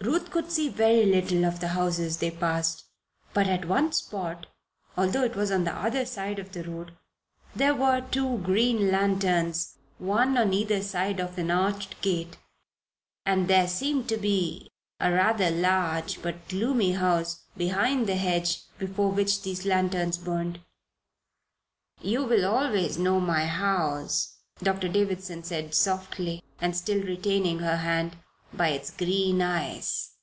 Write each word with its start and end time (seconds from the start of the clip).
Ruth 0.00 0.30
could 0.30 0.52
see 0.52 0.68
very 0.68 1.04
little 1.04 1.44
of 1.44 1.58
the 1.58 1.68
houses 1.74 2.18
they 2.18 2.30
passed; 2.30 2.84
but 3.34 3.48
at 3.48 3.64
one 3.64 3.90
spot 3.92 4.46
although 4.96 5.24
it 5.24 5.34
was 5.34 5.50
on 5.50 5.64
the 5.64 5.74
other 5.74 6.06
side 6.06 6.38
of 6.38 6.52
the 6.52 6.62
road 6.62 6.96
there 7.56 7.74
were 7.74 8.00
two 8.12 8.38
green 8.38 8.92
lanterns, 8.92 9.76
one 9.98 10.38
on 10.38 10.52
either 10.52 10.82
side 10.84 11.18
of 11.18 11.36
an 11.36 11.50
arched 11.50 12.00
gate, 12.00 12.36
and 13.26 13.48
there 13.48 13.66
seemed 13.66 14.08
to 14.10 14.16
be 14.16 14.70
a 15.00 15.10
rather 15.10 15.50
large, 15.50 16.22
but 16.22 16.46
gloomy, 16.48 16.92
house 16.92 17.46
behind 17.56 18.06
the 18.06 18.14
hedge 18.16 18.60
before 18.78 19.10
which 19.10 19.42
these 19.42 19.66
lanterns 19.66 20.16
burned. 20.16 20.60
"You 22.00 22.22
will 22.22 22.46
always 22.46 22.98
know 22.98 23.18
my 23.18 23.46
house," 23.46 24.36
Doctor 24.62 24.86
Davison 24.88 25.42
said, 25.42 25.74
softly, 25.74 26.44
and 26.60 26.76
still 26.76 27.02
retaining 27.02 27.58
her 27.58 27.78
hand, 27.78 28.14
"by 28.50 28.68
its 28.68 28.90
green 28.92 29.42
eyes." 29.42 30.14